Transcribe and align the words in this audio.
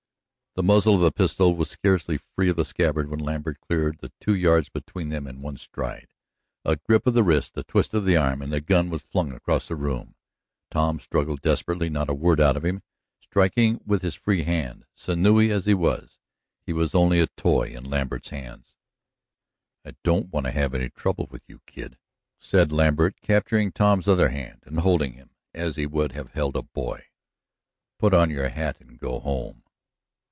The 0.53 0.63
muzzle 0.63 0.95
of 0.95 0.99
the 0.99 1.13
pistol 1.13 1.55
was 1.55 1.69
scarcely 1.69 2.17
free 2.17 2.49
of 2.49 2.57
the 2.57 2.65
scabbard 2.65 3.07
when 3.07 3.21
Lambert 3.21 3.61
cleared 3.61 3.99
the 3.99 4.11
two 4.19 4.35
yards 4.35 4.67
between 4.67 5.07
them 5.07 5.25
in 5.25 5.39
one 5.41 5.55
stride. 5.55 6.09
A 6.65 6.75
grip 6.75 7.07
of 7.07 7.13
the 7.13 7.23
wrist, 7.23 7.53
a 7.55 7.63
twist 7.63 7.93
of 7.93 8.03
the 8.03 8.17
arm, 8.17 8.41
and 8.41 8.51
the 8.51 8.59
gun 8.59 8.89
was 8.89 9.03
flung 9.03 9.31
across 9.31 9.69
the 9.69 9.77
room. 9.77 10.13
Tom 10.69 10.99
struggled 10.99 11.39
desperately, 11.41 11.89
not 11.89 12.09
a 12.09 12.13
word 12.13 12.41
out 12.41 12.57
of 12.57 12.65
him, 12.65 12.83
striking 13.21 13.79
with 13.85 14.01
his 14.01 14.13
free 14.13 14.43
hand. 14.43 14.83
Sinewy 14.93 15.51
as 15.51 15.67
he 15.67 15.73
was, 15.73 16.19
he 16.65 16.73
was 16.73 16.93
only 16.93 17.21
a 17.21 17.27
toy 17.37 17.69
in 17.69 17.85
Lambert's 17.89 18.27
hands. 18.29 18.75
"I 19.85 19.95
don't 20.03 20.33
want 20.33 20.47
to 20.47 20.51
have 20.51 20.73
any 20.73 20.89
trouble 20.89 21.29
with 21.31 21.47
you, 21.47 21.61
kid," 21.65 21.97
said 22.37 22.73
Lambert, 22.73 23.21
capturing 23.21 23.71
Tom's 23.71 24.09
other 24.09 24.27
hand 24.29 24.63
and 24.65 24.81
holding 24.81 25.13
him 25.13 25.29
as 25.53 25.77
he 25.77 25.85
would 25.85 26.11
have 26.11 26.31
held 26.31 26.57
a 26.57 26.61
boy. 26.61 27.05
"Put 27.97 28.13
on 28.13 28.29
your 28.29 28.49
hat 28.49 28.81
and 28.81 28.99
go 28.99 29.21
home." 29.21 29.63